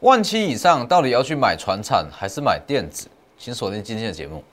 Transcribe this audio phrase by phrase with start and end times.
[0.00, 3.08] 万七以上到底要去买船产还是买电子？
[3.38, 4.44] 请锁定今天的节目。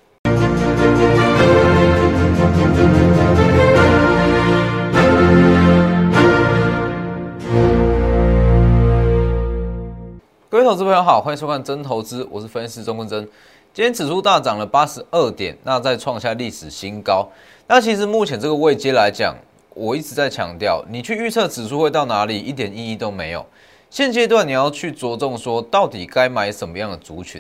[10.49, 13.27] 各位投资朋友好，欢迎收看真投资，我是分析师钟坤真。
[13.73, 17.27] 今天指数大涨了八十二点，那再创下历史新高。
[17.67, 19.35] 那其实目前这个位阶来讲，
[19.73, 23.45] 我一直在强调，你去预测指数会到哪里，一点意义都没有。
[23.93, 27.39] 现阶段你要去着重说，到底该买什么样的族群？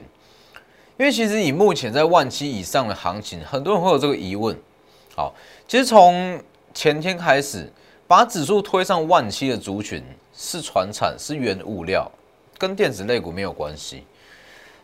[0.99, 4.55] 因为其实以目前在万七以上的行情，很多人会有这个疑问。
[5.15, 5.33] 好，
[5.67, 6.39] 其实从
[6.71, 7.73] 前天开始，
[8.07, 12.11] 把指数推上万七的族群是船产，是原物料，
[12.59, 14.03] 跟电子类股没有关系。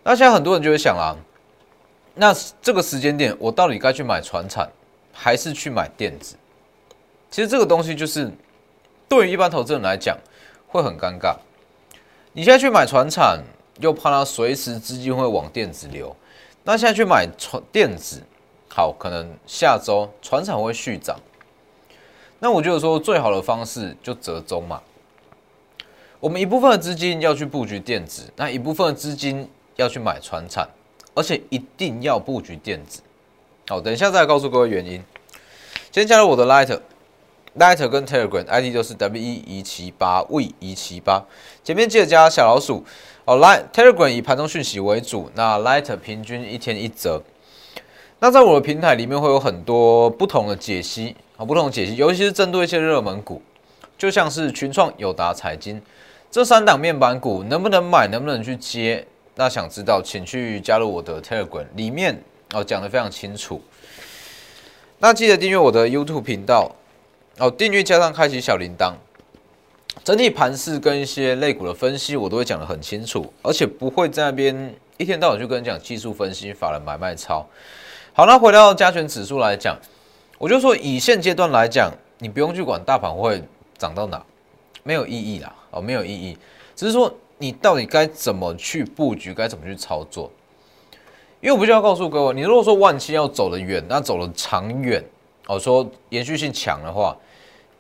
[0.01, 1.15] 那现在很多人就会想啦。
[2.15, 4.67] 那这个时间点，我到底该去买船产，
[5.13, 6.35] 还是去买电子？
[7.29, 8.31] 其实这个东西就是
[9.07, 10.17] 对于一般投资人来讲
[10.67, 11.35] 会很尴尬。
[12.39, 13.37] 你现在去买船产，
[13.81, 16.15] 又怕它随时资金会往电子流。
[16.63, 18.23] 那现在去买船电子，
[18.69, 21.19] 好，可能下周船产会续涨。
[22.39, 24.81] 那我觉得说最好的方式就折中嘛。
[26.21, 29.45] 我们一部分的资金要去布局电子，那一部分的资金
[29.75, 30.65] 要去买船产。
[31.13, 33.01] 而且一定要布局电子，
[33.67, 35.03] 好，等一下再告诉各位原因。
[35.91, 36.79] 先加入我的 Light
[37.57, 41.23] Light，Light 跟 Telegram ID 都是 W 一一七八 V 一七八，
[41.63, 42.83] 前面记得加小老鼠。
[43.25, 47.21] 哦，Light Telegram 以盘中讯息为主，那 Light 平均一天一折。
[48.19, 53.41] 那在我的平台里面会有很多不同的解析，好，不同的解析，尤其是针对一些热门股，
[53.97, 55.81] 就像是群创、友达、财经
[56.31, 59.05] 这三档面板股，能不能买，能不能去接？
[59.35, 62.21] 那想知道，请去加入我的 Telegram，里面
[62.53, 63.61] 哦讲的非常清楚。
[64.97, 66.69] 那记得订阅我的 YouTube 频道
[67.39, 68.93] 哦，订阅加上开启小铃铛。
[70.03, 77.45] 整体盘势跟一些类股的分析，我都会讲的很清楚，而且不会在那边一天到晚就跟你讲技术分析、法人买卖操。
[78.13, 79.77] 好，那回到加权指数来讲，
[80.37, 83.41] 我就说以现阶段来讲，你不用去管大盘会
[83.77, 84.23] 涨到哪，
[84.83, 86.37] 没有意义啦，哦，没有意义，
[86.75, 87.13] 只是说。
[87.41, 89.33] 你到底该怎么去布局？
[89.33, 90.29] 该怎么去操作？
[91.39, 95.01] 因为我不需要告诉各位，你如果说万期要走得远，那走得长远，
[95.47, 97.15] 哦，说延续性强的话，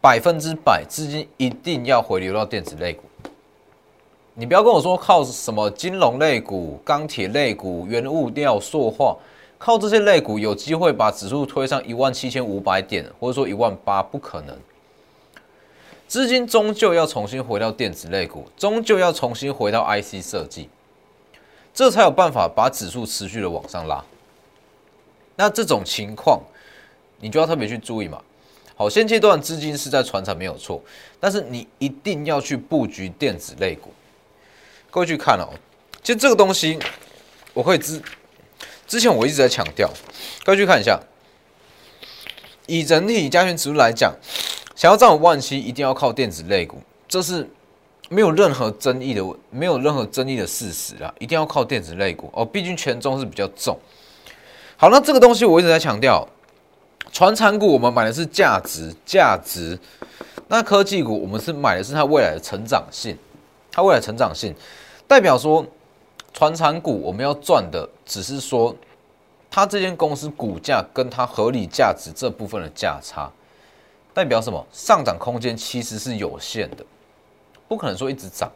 [0.01, 3.03] 百分之百资金一定要回流到电子类股。
[4.33, 9.17] 你不要跟我说靠什么金融类股、钢铁类股、原物料、塑化，
[9.57, 14.57] 靠这些类股有机会把指数推上一万七千五百点，或者说一万八，不可能。
[16.07, 20.69] 资金终究要重新回到电子类股，终究要重新回到 IC 设计，
[21.73, 24.03] 这才有办法把指数持续的往上拉。
[25.35, 26.41] 那这种情况，
[27.19, 28.21] 你就要特别去注意嘛。
[28.79, 30.81] 好，现阶段资金是在船厂没有错，
[31.19, 33.91] 但是你一定要去布局电子类股。
[34.89, 35.49] 各位去看哦，
[36.01, 36.79] 其实这个东西，
[37.53, 38.01] 我可以之
[38.87, 39.91] 之前我一直在强调，
[40.45, 40.97] 各位去看一下，
[42.67, 44.15] 以整体加权指数来讲。
[44.77, 47.45] 想要站稳万七，一定要靠电子类股，这是
[48.07, 51.13] 没有任何争议的，没有任何争议的事实啊！
[51.19, 53.77] 一定要靠电子类股哦，毕竟权重是比较重。
[54.77, 56.25] 好，那这个东西我一直在强调，
[57.11, 59.77] 传产股我们买的是价值，价值；
[60.47, 63.17] 那科技股我们是买的是它未来的成长性，
[63.71, 64.53] 它未来成长性
[65.07, 65.65] 代表说，
[66.33, 68.75] 传产股我们要赚的只是说，
[69.49, 73.29] 它这间公司股价跟它合理价值这部分的价差。
[74.13, 74.65] 代表什么？
[74.71, 76.85] 上涨空间其实是有限的，
[77.67, 78.51] 不可能说一直涨。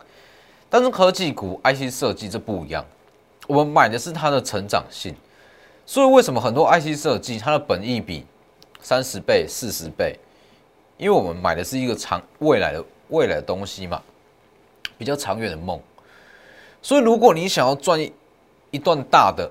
[0.70, 2.84] 但是科技股、IC 设计这不一样，
[3.48, 5.16] 我们买的是它的成长性。
[5.86, 8.26] 所以为什么很多 IC 设计它的本益比
[8.84, 10.20] 三十倍、四十倍？
[10.98, 14.00] 因为我们买的是一个长未来的未来的东西嘛，
[14.98, 15.82] 比较长远的梦。
[16.82, 18.00] 所以如果你想要赚
[18.70, 19.50] 一段大的，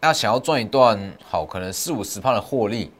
[0.00, 2.90] 那想要赚一段好，可能四五十趴的获利。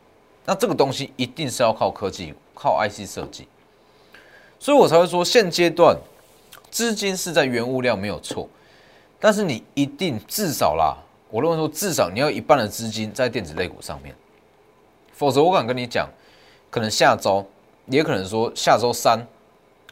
[0.44, 3.46] 那这个东西一定是要靠科技、靠 IC 设计，
[4.58, 5.96] 所以我才会说现阶段
[6.68, 8.48] 资金是在原物料没有错，
[9.20, 10.98] 但是你一定至少啦，
[11.30, 14.12] 我认为说至少你要一半的资金在电子类股上面，
[15.22, 16.10] 否则我敢跟你讲，
[16.68, 17.48] 可能下周
[17.86, 19.24] 也可能说下周三，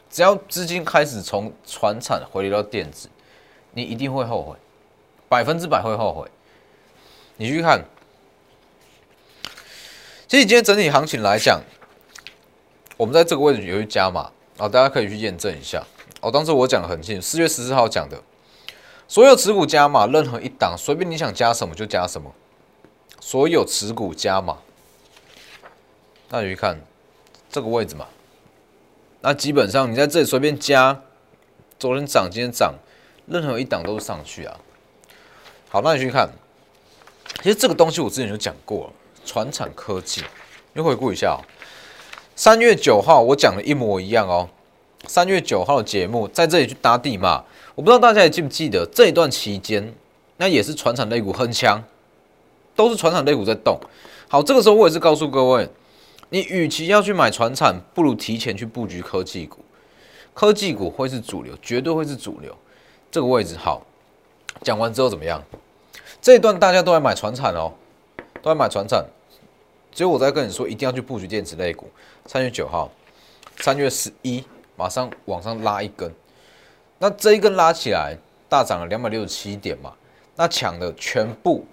[0.09, 3.07] 只要资金开始从船产回流到电子，
[3.71, 4.57] 你一定会后悔，
[5.29, 6.29] 百分之百会后悔，
[7.37, 7.85] 你去看。
[10.27, 11.61] 其实今天整体行情来讲，
[12.97, 15.81] 我们在这个位置有一加码啊，大家可以去验证一下。
[16.19, 18.21] 哦，当时我讲的很清楚，四月十四号讲的，
[19.07, 22.33] 所有持股加码，任何一档随便你想加什么就加什么，
[23.21, 24.57] 所有持股加码。
[26.33, 26.79] 那你去看
[27.49, 28.07] 这个位置嘛，
[29.19, 31.01] 那基本上你在这里随便加，
[31.77, 32.73] 昨天涨今天涨，
[33.27, 34.57] 任何一档都是上去啊。
[35.67, 36.29] 好，那你去看，
[37.43, 38.93] 其实这个东西我之前就讲过了，
[39.25, 40.23] 传产科技，
[40.71, 41.43] 你回顾一下哦。
[42.33, 44.49] 三月九号我讲的一模一样哦。
[45.07, 47.43] 三月九号的节目在这里去打底嘛，
[47.75, 49.93] 我不知道大家还记不记得这一段期间，
[50.37, 51.83] 那也是船产类股很强，
[52.73, 53.77] 都是船产类股在动。
[54.29, 55.69] 好，这个时候我也是告诉各位，
[56.31, 59.59] 你与其要去买船产，不如提前去布局科技股，
[60.33, 62.57] 科技股会是主流，绝对会是主流。
[63.11, 63.85] 这个位置好，
[64.63, 65.43] 讲完之后怎么样？
[66.21, 67.73] 这一段大家都在买船产哦，
[68.41, 69.05] 都在买船产，
[69.91, 71.87] 只有我在跟你说，一定要去布局电子类股。
[72.25, 72.89] 三月九号，
[73.57, 74.43] 三月十一。
[74.77, 76.11] 马上往上拉一根，
[76.97, 78.17] 那这一根拉起来
[78.49, 79.93] 大涨了两百六十七点嘛，
[80.35, 81.63] 那抢的全部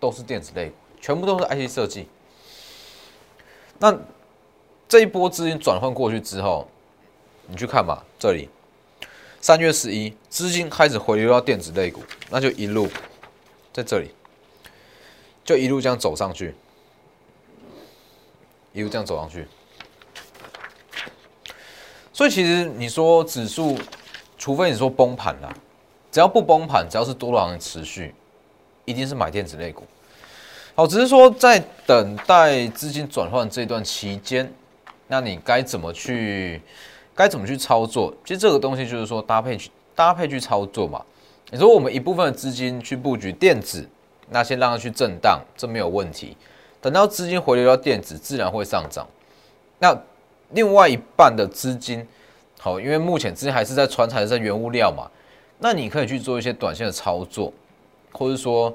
[0.00, 2.08] 都是电子类，全部都是 IC 设计。
[3.82, 3.92] 那
[4.86, 6.68] 这一波资金转换过去之后，
[7.48, 8.48] 你去看嘛，这里
[9.40, 12.00] 三月十一资金开始回流到电子类股，
[12.30, 12.88] 那就一路
[13.72, 14.14] 在这里，
[15.44, 16.54] 就一路这样走上去，
[18.72, 19.48] 一路这样走上去。
[22.12, 23.76] 所以其实你说指数，
[24.38, 25.52] 除非你说崩盘了，
[26.12, 28.14] 只要不崩盘，只要是多方持续，
[28.84, 29.84] 一定是买电子类股。
[30.74, 34.50] 好，只是说在等待资金转换这段期间，
[35.08, 36.62] 那你该怎么去，
[37.14, 38.12] 该怎么去操作？
[38.24, 41.04] 其实这个东西就是说搭配去搭配去操作嘛。
[41.50, 43.86] 你说我们一部分的资金去布局电子，
[44.30, 46.34] 那先让它去震荡，这没有问题。
[46.80, 49.06] 等到资金回流到电子，自然会上涨。
[49.78, 49.94] 那
[50.52, 52.06] 另外一半的资金，
[52.58, 55.06] 好，因为目前资金还是在传产、在原物料嘛，
[55.58, 57.52] 那你可以去做一些短线的操作，
[58.12, 58.74] 或者说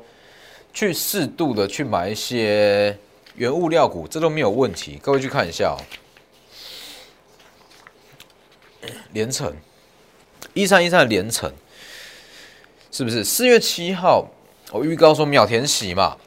[0.74, 2.98] 去适度的去买一些
[3.36, 5.00] 原物料股，这都没有问题。
[5.02, 5.78] 各位去看一下哦，
[9.12, 9.56] 连城
[10.54, 11.52] 一三一三的连城，
[12.92, 14.28] 是不是四月七号
[14.72, 16.18] 我预告说秒填息嘛？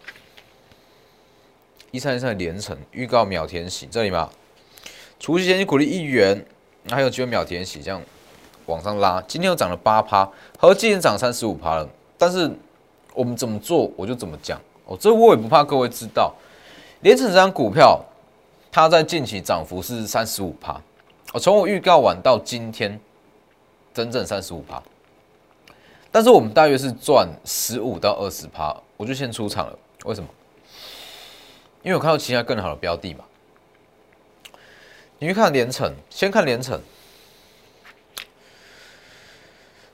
[1.90, 4.30] 一三一三的连城预告秒填息，这里嘛？
[5.18, 6.46] 除夕前你鼓励一元，
[6.88, 8.00] 还有机会秒填息这样
[8.66, 11.88] 往上拉，今天又涨了八趴，和今天涨三十五趴了。
[12.16, 12.50] 但是
[13.14, 14.96] 我们怎么做，我就怎么讲哦。
[15.00, 16.34] 这我也不怕各位知道，
[17.00, 18.00] 连成这张股票，
[18.70, 20.80] 它在近期涨幅是三十五趴。
[21.32, 22.98] 我从我预告完到今天，
[23.92, 24.82] 整整三十五趴。
[26.12, 29.78] 但是我们大约是赚十五到二十趴，我就先出场了。
[30.04, 30.28] 为什么？
[31.82, 33.24] 因为我看到其他更好的标的嘛。
[35.18, 36.80] 你去看连城，先看连城。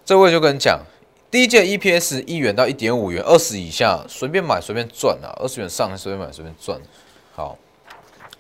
[0.05, 0.81] 这位就跟你讲，
[1.29, 6.81] 第一届 EPS 一元到一点五元，二十以下随便买随便赚啊，二十元上随便买随便赚。
[7.35, 7.59] 好，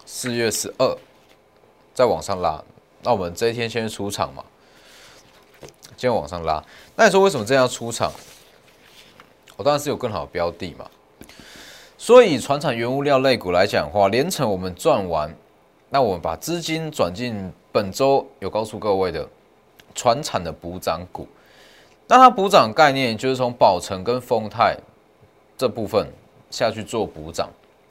[0.04, 0.96] 四月十二
[1.92, 2.62] 再往上拉，
[3.02, 4.44] 那我们这一天先出场嘛，
[5.60, 6.62] 今天往上拉。
[6.94, 8.12] 那你说为什么这样出场？
[9.56, 10.88] 我当然是有更好的标的嘛。
[11.98, 15.34] 所以，船产原物料类股来讲的话，连城我们赚完。
[15.88, 19.28] 那我们把资金转进本周有告诉各位的
[19.94, 21.26] 船产的补涨股，
[22.08, 24.76] 那它补涨概念就是从宝成跟丰泰
[25.58, 26.06] 这部分
[26.50, 27.48] 下去做补涨，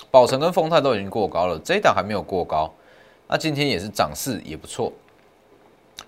[0.09, 2.73] 宝成跟丰泰都已经过高了，这一档还没有过高，
[3.27, 4.94] 那今天也是涨势也不错。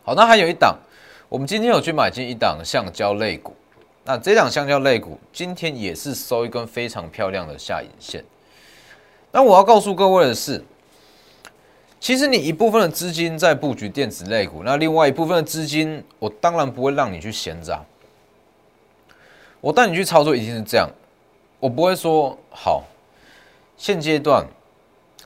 [0.04, 0.78] 好，那还有一档，
[1.28, 3.54] 我们今天有去买进一档橡胶类股，
[4.06, 8.24] 那这档橡胶类股今天也是收一根非常漂亮的下影线。
[9.32, 10.64] 那我要告诉各位的是。
[12.00, 17.76] 其实你一部分的资金在布局电子类股，那另外一部分的资金，我当然不会让你去闲着。
[19.60, 20.90] 我带你去操作一定是这样，
[21.60, 22.84] 我不会说好，
[23.76, 24.46] 现阶段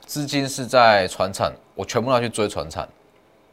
[0.06, 2.88] 资金是在船产，我全部拿去追船产，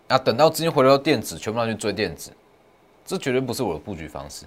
[0.07, 2.31] 那等到资金回流到电子，全部拿去追电子，
[3.05, 4.45] 这绝对不是我的布局方式。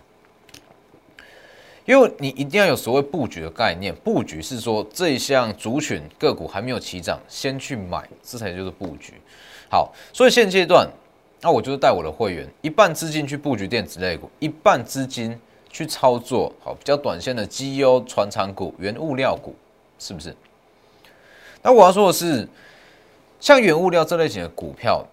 [1.85, 9.15] 因为你一定要有所谓布局的概念，布局是说这一项族群个股还没有起涨，先去买，这才就是布局。
[9.69, 10.88] 好，所以现阶段，
[11.41, 15.38] 那我就是带我的会员一半资金去布局电子类股，一半资金
[15.71, 19.55] 去操作好比较短线的绩优传长股、原物料股，
[19.97, 20.35] 是不是？
[21.61, 22.47] 那我要说的是，
[23.39, 25.05] 像原物料这类型的股票，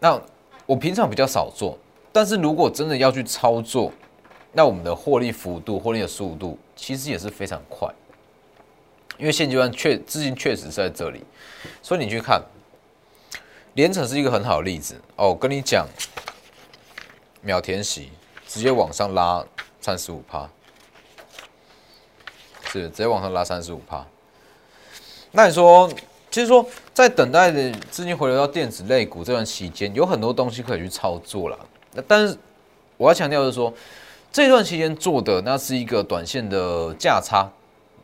[0.00, 0.20] 那
[0.66, 1.78] 我平常比较少做，
[2.12, 3.92] 但是如果真的要去操作。
[4.50, 7.86] 那我们的获利幅度、获利的速度其实也是非常快，
[9.18, 11.22] 因为现阶段确资金确实是在这里，
[11.82, 12.42] 所以你去看，
[13.74, 15.28] 连城是一个很好的例子哦。
[15.28, 15.86] 我跟你讲，
[17.42, 18.08] 秒填息
[18.48, 19.44] 直接往上拉
[19.80, 20.48] 三十五趴，
[22.70, 24.06] 是直接往上拉三十五趴。
[25.32, 25.90] 那你说，
[26.30, 31.58] 其实说在等待的资金回流到电子类股这段期间，有很多东西可以去操作了。
[31.92, 32.36] 那但是
[32.96, 33.72] 我要强调的是说。
[34.30, 37.50] 这段期间做的那是一个短线的价差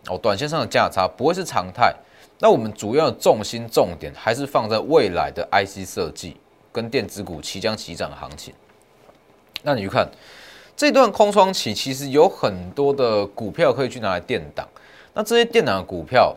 [0.06, 1.94] 哦，短线上的价差不会是常态。
[2.38, 6.38] 那我们主要的重心重点还是放在未来的 IC 设计
[6.72, 8.54] 跟电子股即将起涨的行情。
[9.62, 10.08] 那你去看
[10.76, 14.68] 这段空窗期，其实有很多的股票可以去拿来垫档。
[15.14, 16.34] 那这些垫档的股票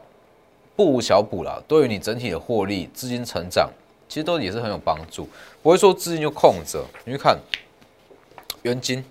[0.75, 3.67] 不无小补啦，对于你整体的获利、资金成长，
[4.07, 5.27] 其实都也是很有帮助。
[5.63, 6.85] 不会说资金就空着。
[7.05, 7.35] 你去看
[8.61, 9.03] 元金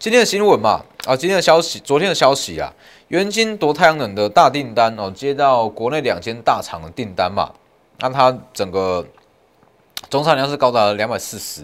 [0.00, 0.84] 今天的新闻嘛？
[1.06, 2.72] 啊，今天的消息，昨天的消息啊。
[3.08, 7.52] 元晶夺太阳能的大订单哦，接到国内两间大厂的订单嘛，
[8.00, 9.06] 那它整个
[10.10, 11.62] 总产量是高达两百四十，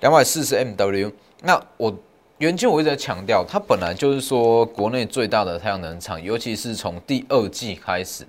[0.00, 1.12] 两百四十 MW。
[1.42, 1.94] 那我
[2.38, 8.26] 元晶我一直在强调，它本来就是说国内最大的太阳能厂，尤其是从第二季开始，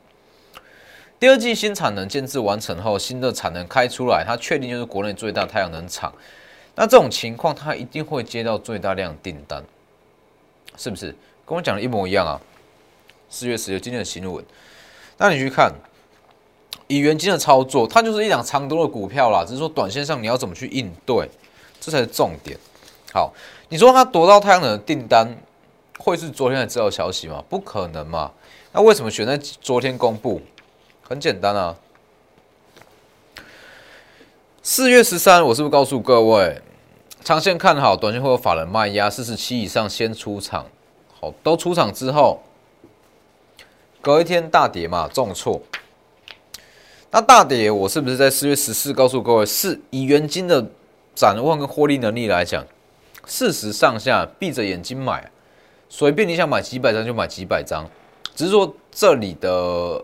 [1.20, 6.14] 第二季新产能建制完成后，新的产能开出来，它确定就是国内最大太阳能厂。
[6.76, 9.64] 那这种情况，它一定会接到最大量订单，
[10.78, 11.14] 是不是？
[11.46, 12.40] 跟我讲的一模一样啊！
[13.28, 14.44] 四月十六今天的新闻，
[15.18, 15.74] 那你去看
[16.88, 19.44] 以原金的操作，它就是一两长多的股票啦。
[19.44, 21.28] 只是说短线上你要怎么去应对，
[21.80, 22.58] 这才是重点。
[23.14, 23.34] 好，
[23.70, 25.36] 你说它夺到太阳能订单，
[25.98, 27.44] 会是昨天才知道消息吗？
[27.50, 28.32] 不可能嘛！
[28.72, 30.42] 那为什么选在昨天公布？
[31.02, 31.76] 很简单啊，
[34.62, 36.62] 四月十三，我是不是告诉各位，
[37.24, 40.68] 长线看好，短线会有法人卖压，四十七以上先出场。
[41.20, 42.44] 好，都出场之后，
[44.02, 45.60] 隔一天大跌嘛，重挫。
[47.10, 50.64] 那大跌，我是不是在四月十四告诉各位，是以元金的
[51.16, 52.64] 展望跟获利能力来讲，
[53.30, 55.30] 四十上下闭着眼睛买，
[55.88, 57.88] 随便你想买几百张就买几百张，
[58.36, 60.04] 只是说这里的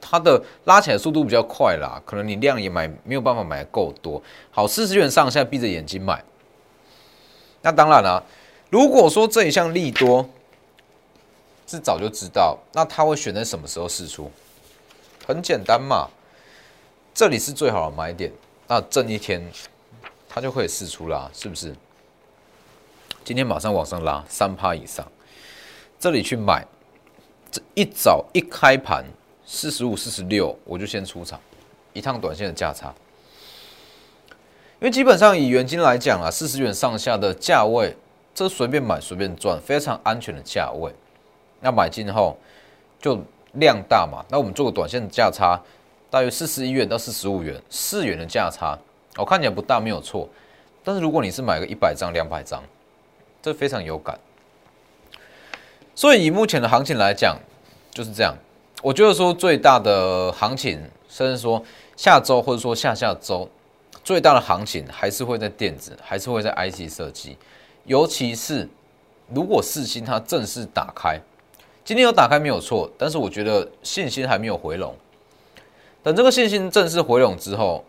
[0.00, 4.22] 它的拉起来速度比较快啦，可能你量也买没有办法买够多。
[4.52, 6.22] 好，四十元上下闭着眼睛买，
[7.62, 8.24] 那当然了。
[8.70, 10.28] 如果说这一项利多
[11.66, 14.30] 是早就知道，那他会选在什么时候试出？
[15.26, 16.08] 很简单嘛，
[17.12, 18.32] 这里是最好的买点，
[18.68, 19.44] 那挣一天
[20.28, 21.74] 他就可以试出啦，是不是？
[23.26, 25.04] 今天马上往上拉三趴以上，
[25.98, 26.64] 这里去买，
[27.50, 29.04] 这一早一开盘
[29.44, 31.40] 四十五、四十六，我就先出场
[31.92, 32.94] 一趟短线的价差，
[34.78, 37.96] 因为基本上以元金来讲啊，四十元上下的价位。
[38.32, 40.92] 这随便买随便赚，非常安全的价位。
[41.60, 42.38] 那买进后
[43.00, 43.18] 就
[43.54, 45.60] 量大嘛，那我们做个短线价差，
[46.08, 48.78] 大约四十一元到四十五元，四元的价差，
[49.16, 50.28] 我看起来不大没有错。
[50.84, 52.62] 但是如果你是买个一百张、两百张，
[53.46, 54.18] 这非常有感。
[55.94, 57.38] 所以以目前的行情来讲，
[57.92, 58.34] 就是这样。
[58.82, 61.64] 我觉得说最大的行情，甚至说
[61.96, 63.48] 下周或者说下下周
[64.02, 67.36] 最大的行情，还是会在电子，还是会在 IC 设计。
[67.84, 68.68] 尤其是
[69.32, 71.20] 如果四星它正式打开，
[71.84, 74.92] 今天有打开没有错，但是我觉得信心还没有回笼。
[76.02, 77.84] 等这个信心正式回笼之后，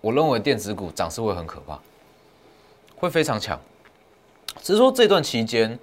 [0.00, 1.78] 我认为电子股涨势会很可怕，
[2.96, 3.60] 会非常强。
[4.62, 5.78] 只是说这段期间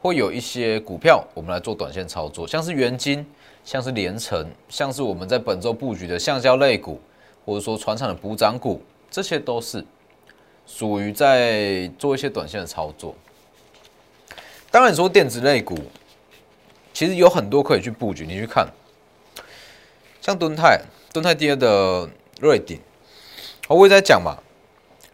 [0.00, 3.26] 会有一些股票，我们来做短线操作，像是元金，
[3.64, 7.00] 像是连城，像是我们在本周布局的橡胶类股，
[7.44, 9.84] 或者说船厂的补涨股，这些都是。
[10.64, 13.12] 属于在做一些短线的操作。
[14.70, 15.76] 当然，说电子类股，
[16.94, 18.24] 其实有很多可以去布局。
[18.24, 18.68] 你去看，
[20.20, 20.80] 像敦泰、
[21.12, 22.08] 敦泰第二的
[22.40, 22.78] 瑞鼎，
[23.68, 24.38] 我也在讲嘛。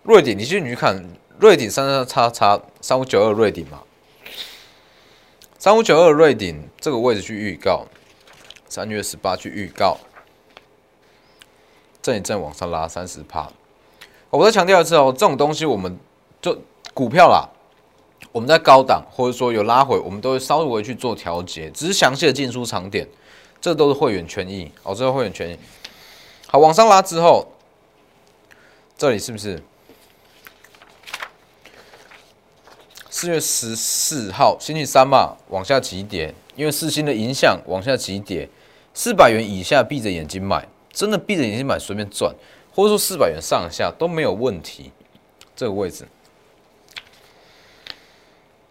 [0.03, 1.03] 瑞鼎，你去你去看
[1.41, 3.85] 瑞鼎三三叉叉三五九二瑞鼎嘛，
[5.57, 7.87] 三五九二瑞鼎这个位置去预告，
[8.69, 9.99] 三月十八去预告，
[12.03, 13.53] 震一震往上拉三十帕。
[14.31, 15.97] 我再强调一次哦，这种东西我们
[16.43, 16.61] 就
[16.93, 17.49] 股票啦，
[18.33, 23.09] 我们在高档或者说有拉回，我们都会稍微去做调节，只是详细的进出场点，
[23.61, 25.57] 这都是会员权益哦，这是会员权益。
[26.49, 27.47] 好，往上拉之后，
[28.97, 29.63] 这里是不是
[33.21, 35.37] 四月十四号星期三嘛？
[35.49, 38.49] 往下急跌，因为四星的影响往下急跌，
[38.95, 42.33] 四百元以下闭着眼睛买，真的闭着眼睛买随便赚。
[42.73, 44.93] 或者说四百元上下都没有问题，
[45.57, 46.07] 这个位置，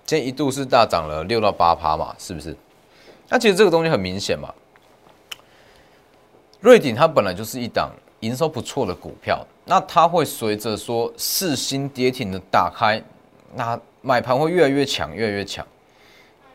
[0.05, 2.55] 今天一度是大涨了六到八趴嘛，是不是？
[3.27, 4.53] 那其实这个东西很明显嘛，
[6.61, 13.03] 瑞鼎它本来就是一档营收不错的股票，那它会随着说四星跌停的打开，
[13.53, 15.65] 那买盘会越来越强，越来越强。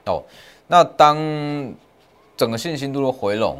[0.06, 0.23] 哦，
[0.68, 1.16] 那当
[2.35, 3.59] 整个信心度的回笼，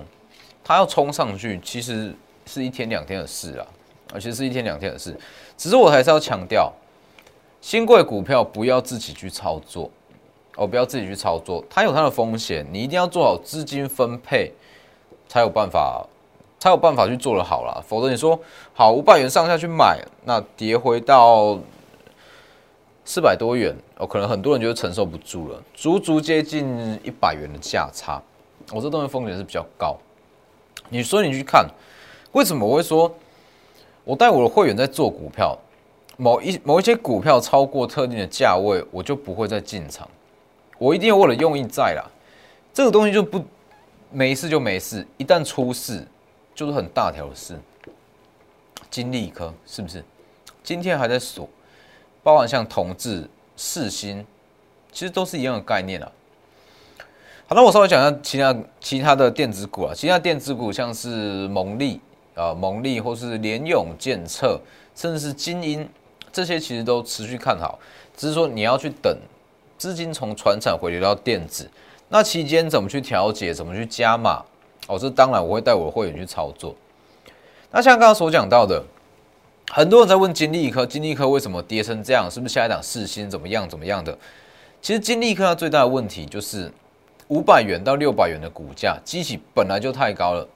[0.65, 2.15] 它要冲上去，其实
[2.47, 3.67] 是一天两天的事啊。
[4.15, 5.19] 而且是一天两天的事，
[5.57, 6.71] 只是我还是要强调，
[7.63, 9.91] 新贵股票不要自己去操作
[10.57, 14.53] 哦，不要自己去操作，它有它的风险，你一定要做好资金分配，
[15.29, 16.07] 才有办法，
[16.59, 17.83] 才有办法去做得好啦。
[17.89, 18.39] 否则你说
[18.75, 21.59] 好五百元上下去买，那跌回到
[23.05, 28.23] 四百多元哦，可能很多人就承受不住了，足足接近一百元的价差，
[28.73, 29.97] 我这东西风险是比较高。
[30.89, 31.67] 你说你去看，
[32.33, 33.13] 为什么我会说，
[34.05, 35.59] 我带我的会员在做股票？
[36.19, 40.09] 某一某一些股票超过特定的价位，我就不会再进场。
[40.79, 42.05] 我一定有我的用意在啦。
[42.73, 43.43] 这个东西就不
[44.11, 46.07] 没事就没事，一旦出事
[46.55, 47.59] 就是很大条的事。
[48.91, 50.05] 金利科是不是？
[50.63, 51.49] 今天还在锁，
[52.23, 54.25] 包含像同志、世新，
[54.93, 56.11] 其实都是一样的概念啊。
[57.47, 62.01] 好，那我稍微讲一下其他其他的电子股啊，其他电子股像是蒙利
[62.35, 64.61] 啊、蒙利或是联永建测，
[64.95, 65.89] 甚至是金鹰。
[66.33, 67.79] 这些其实都持续看好，
[68.17, 69.15] 只是说你要去等
[69.77, 71.71] 资金从船产回流到电子，
[72.09, 74.43] 那期间怎么去调节，怎么去加码？
[74.87, 76.75] 哦，这当然我会带我的会员去操作。
[77.71, 78.83] 那像刚刚所讲到的，
[79.75, 82.31] 很多人在问金利科，金利科为什么跌成这样？
[82.31, 84.15] 是不是下一档四星怎么样怎么样的？
[84.83, 86.71] 其实金利科它最大的问题就是
[87.29, 90.47] 五百元到六百元的股价，机器本来就太高了。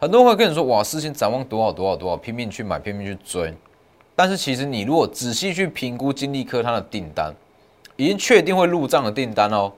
[0.00, 3.54] 很多人会跟你说，哇，四星展望多少多少多少，拼命去买，拼命去追。
[4.16, 7.32] 但是其实你如果仔细去评估金利科它的订单，
[7.94, 9.72] 已经确定会入账的订单哦，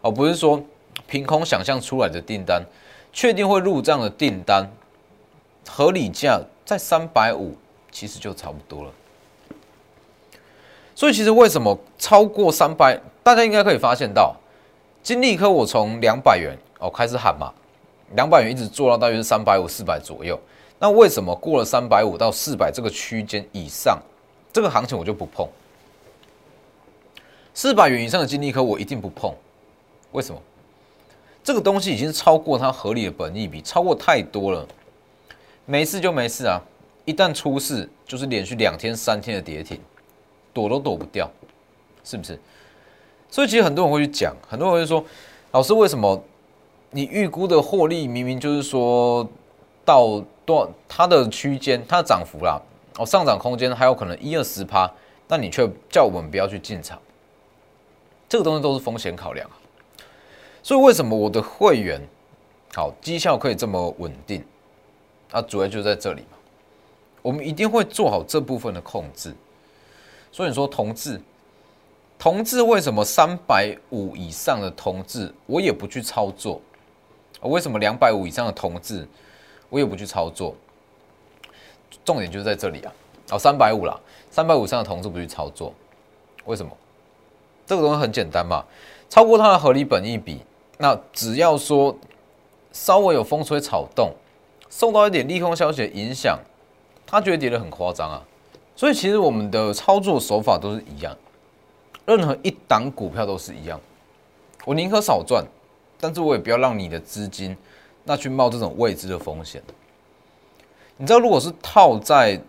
[0.00, 0.60] 哦不是说
[1.06, 2.64] 凭空想象出来的订单，
[3.12, 4.68] 确定会入账的订单，
[5.68, 6.40] 合理价
[6.72, 7.54] 在三百五，
[7.90, 8.90] 其实就差不多了。
[10.94, 14.34] 所以其实为什么超过三百，大家应该可以发现到，
[15.02, 17.52] 金利科我从两百元哦开始喊嘛，
[18.14, 20.40] 两百元一直做到大约是三百五、四百左右。
[20.78, 24.00] 那为什么过了三百五到四百这个区间以上，
[24.50, 25.46] 这个行情我就不碰？
[27.52, 29.30] 四百元以上的金利科我一定不碰，
[30.12, 30.40] 为什么？
[31.44, 34.66] 这个东西已经超过它合理的本益比，超过太多了。
[35.64, 36.60] 没事就没事啊，
[37.04, 39.80] 一旦出事就是连续两天三天的跌停，
[40.52, 41.30] 躲都躲不掉，
[42.04, 42.38] 是不是？
[43.30, 45.04] 所以其实很多人会去讲，很多人会说，
[45.52, 46.22] 老师为什么
[46.90, 49.28] 你预估的获利明明就是说
[49.84, 50.24] 到。
[50.44, 52.60] 多它的区间，它的涨幅啦，
[52.98, 54.92] 哦，上涨空间还有可能一二十趴，
[55.28, 57.00] 但你却叫我们不要去进场，
[58.28, 59.54] 这个东西都是风险考量啊。
[60.60, 62.00] 所以为什么我的会员
[62.74, 64.44] 好绩效可以这么稳定？
[65.30, 66.36] 啊，主要就在这里嘛。
[67.22, 69.34] 我们一定会做好这部分的控制。
[70.30, 71.20] 所以你说同志，
[72.18, 76.60] 同志为什么三百五以上的同志我也不去操作？
[77.40, 79.08] 为什么两百五以上的同志？
[79.68, 80.54] 我也不去操作，
[82.04, 82.92] 重点就是在这里啊！
[83.30, 83.98] 哦，三百五啦，
[84.30, 85.72] 三百五以上的同志不去操作，
[86.44, 86.70] 为什么？
[87.66, 88.62] 这个东西很简单嘛，
[89.08, 90.42] 超过它的合理本益比，
[90.76, 91.96] 那只要说
[92.70, 94.12] 稍微有风吹草动，
[94.68, 96.38] 受到一点利空消息的影响，
[97.12, 98.24] 他觉得跌得很夸张啊！
[98.74, 101.14] 所以其实我们的操作手法都是一样，
[102.06, 103.78] 任何一档股票都是一样，
[104.64, 105.44] 我宁可少赚，
[106.00, 107.56] 但是我也不要让你的资金。
[108.04, 109.62] 那去冒这种未知的风险，
[110.96, 112.40] 你知道，如果是套在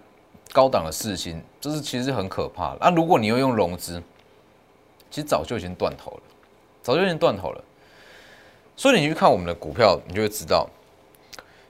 [0.52, 2.76] 高档的四星，这是其实很可怕。
[2.82, 4.02] 那如果你又用融资，
[5.12, 6.23] 其实早就已经断头了，
[6.82, 7.63] 早就已经断头了。
[8.76, 10.67] 所以你去看我们的股票，你就会知道，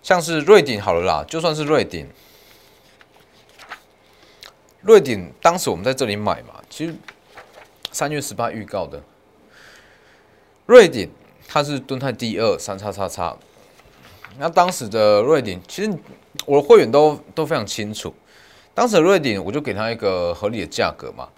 [0.02, 2.08] 像是瑞鼎好了啦，就算是瑞鼎，
[4.84, 6.94] 瑞典当时我们在这里买嘛，其实
[7.92, 9.02] 三月十八预告的，
[10.66, 11.10] 瑞典
[11.48, 13.36] 它是蹲泰第二三叉叉叉。
[14.38, 15.98] 那当时的瑞典，其实
[16.46, 18.14] 我的会员都都非常清楚。
[18.74, 21.30] 当时的瑞典，我就给他一个合理的价格嘛，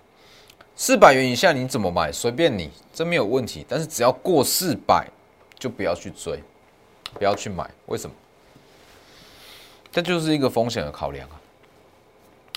[0.75, 3.65] 四百元以下你怎么买随便你，这没有问题。
[3.67, 5.07] 但是只要过四百，
[5.59, 6.41] 就不要去追，
[7.13, 7.69] 不要去买。
[7.87, 8.15] 为什么？
[9.91, 11.35] 这就是一个风险的考量啊，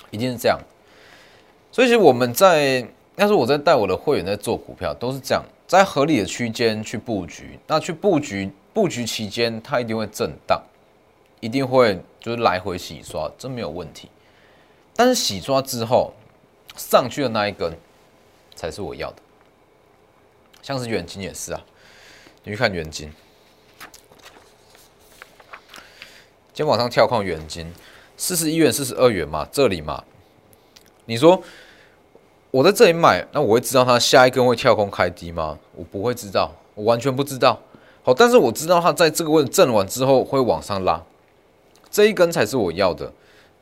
[0.09, 0.57] 一定是这样。
[1.71, 8.51] 所以其实我们在，要是我在带我的会员在做股票，都是这样，在合理的区间去布局，那去布局。
[8.71, 10.61] 布局期间，它一定会震荡，
[11.41, 14.09] 一定会就是来回洗刷，这没有问题。
[14.95, 16.13] 但是洗刷之后
[16.77, 17.75] 上去的那一根
[18.55, 19.17] 才是我要的。
[20.61, 21.61] 像是远金也是啊，
[22.43, 23.11] 你去看远金，
[26.53, 27.73] 今天往上跳空远金
[28.15, 30.03] 四十一元、四十二元嘛，这里嘛，
[31.09, 31.41] 你说
[32.51, 35.57] 我在这里买，那我会知道它下一根会跳空开低吗？
[35.75, 37.59] 我不会知道，我完全不知道。
[38.03, 41.03] 好，但是我知道它在这个位置震完之后会往上拉，
[41.89, 43.11] 这一根才是我要的，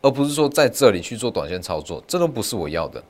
[0.01, 3.01] 而不是说在这里去做短线操作，这都不是我要的。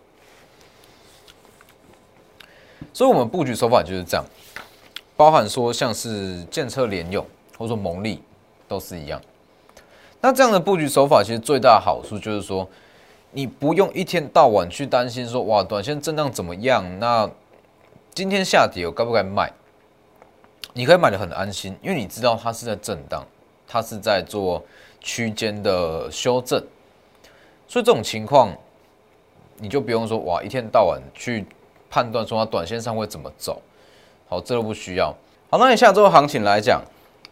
[2.93, 4.23] 所以我们布局手法就是这样，
[5.15, 7.25] 包含说像是建车联用
[7.57, 8.21] 或者说蒙利
[8.67, 9.19] 都是一样。
[10.21, 12.67] 那这样的布局手法其实最大的好处就是说，
[13.37, 17.29] 你不用一天到晚去担心说哇短线震荡怎么样，那
[18.11, 19.53] 今天下跌我该不该卖？
[20.73, 23.23] 你可以买的很安心，因为你知道它是在震荡，
[23.67, 24.65] 它是在做
[24.99, 26.59] 区间的修正，
[27.67, 28.51] 所以这种情况
[29.57, 31.45] 你就不用说哇一天到晚去
[31.91, 33.61] 判断说它短线上会怎么走，
[34.27, 35.15] 好，这都不需要。
[35.51, 36.81] 好，那你下周行情来讲，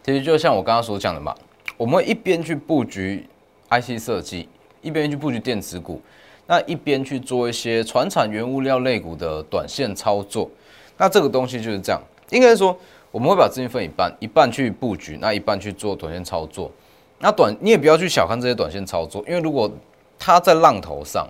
[0.04, 1.34] 其实就像我刚刚所讲的嘛。
[1.76, 3.28] 我们一边去布局
[3.70, 4.48] IC 设计，
[4.86, 6.00] 一边去布局电子股，
[6.46, 10.48] 那一边去做一些船产原物料类股的短线操作。
[10.96, 12.74] 那这个东西就是这样，应该说
[13.10, 16.70] 我们会把资金分一半，一半去布局，那一半去做短线操作。
[17.18, 19.68] 那短你也不要去小看这些短线操作，因为如果
[20.16, 21.26] 它在浪头上，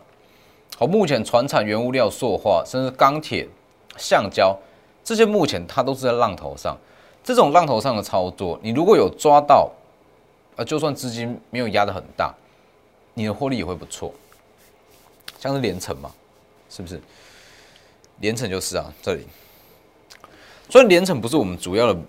[0.76, 3.48] 好，目前船产原物料、塑化，甚至钢铁、
[3.96, 4.54] 橡胶
[5.02, 6.76] 这些，目前它都是在浪头上。
[7.24, 9.72] 这种浪头上的操作，你如果有抓到。
[10.56, 12.34] 啊，就算资金没有压的很大，
[13.18, 14.12] 你的获利也会不错。
[15.40, 16.12] 像是连城嘛，
[16.68, 17.00] 是不是？
[18.20, 19.26] 连城就是啊，这里。
[20.68, 22.00] 所以连城不是我们主要的，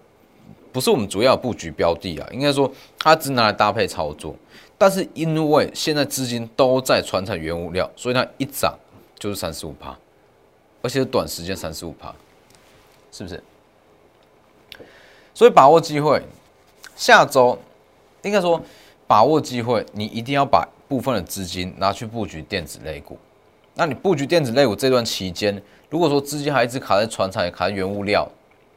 [0.74, 4.36] 不是我们主要布局标的啊，应该说它只拿来搭配操作。
[4.78, 8.78] 但是因为现在资金都在传产原物料，所以它一涨
[9.18, 9.98] 就是三十五趴，
[10.82, 12.14] 而且短时间三十五趴，
[13.14, 13.42] 是不是？
[15.34, 16.22] 所以把握机会，
[16.98, 17.58] 下周。
[18.24, 18.62] 应该说，
[19.08, 23.18] 把握机会，你一定要把部分的资金拿去布局电子类股。
[23.74, 28.28] 那你布局电子类股这段期间，如果说资金还一直卡在船厂、卡在原物料，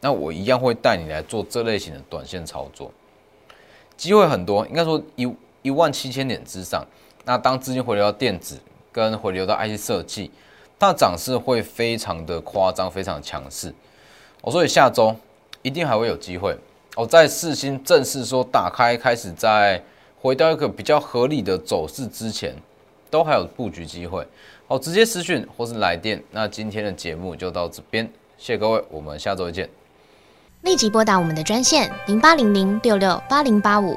[0.00, 2.92] 那我一样会带你来做这类型的短线操作。
[3.96, 5.30] 机会很多，应该说一
[5.62, 6.84] 一万七千点之上。
[7.24, 8.58] 那当资金回流到电子
[8.90, 10.30] 跟回流到 IC 设计，
[10.78, 13.72] 它的涨势会非常的夸张，非常强势。
[14.40, 15.14] 我所以下周
[15.62, 16.56] 一定还会有机会。
[16.96, 19.82] 哦，在四星正式说打开，开始在
[20.20, 22.54] 回到一个比较合理的走势之前，
[23.10, 24.26] 都还有布局机会。
[24.68, 26.22] 好，直接私讯或是来电。
[26.30, 28.04] 那今天的节目就到这边，
[28.38, 29.68] 谢谢各位，我们下周见。
[30.62, 33.96] 立即拨打我们的专线零八零零六六八零八五。